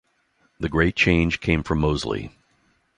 [0.59, 2.31] The great change came from Moseley.